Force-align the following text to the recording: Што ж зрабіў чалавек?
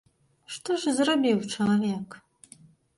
Што 0.53 0.77
ж 0.85 0.95
зрабіў 1.01 1.37
чалавек? 1.55 2.21